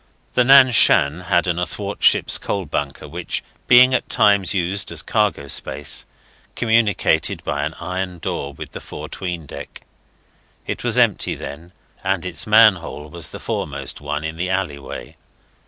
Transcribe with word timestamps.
The 0.33 0.43
Nan 0.43 0.71
Shan 0.71 1.19
had 1.29 1.45
an 1.45 1.59
athwartship 1.59 2.27
coal 2.41 2.65
bunker, 2.65 3.07
which, 3.07 3.43
being 3.67 3.93
at 3.93 4.09
times 4.09 4.51
used 4.51 4.91
as 4.91 5.03
cargo 5.03 5.47
space, 5.47 6.07
communicated 6.55 7.43
by 7.43 7.65
an 7.65 7.75
iron 7.75 8.17
door 8.17 8.51
with 8.51 8.71
the 8.71 8.81
fore 8.81 9.09
'tween 9.09 9.45
deck. 9.45 9.81
It 10.65 10.83
was 10.83 10.97
empty 10.97 11.35
then, 11.35 11.71
and 12.03 12.25
its 12.25 12.47
manhole 12.47 13.11
was 13.11 13.29
the 13.29 13.37
foremost 13.39 14.01
one 14.01 14.23
in 14.23 14.37
the 14.37 14.49
alleyway. 14.49 15.17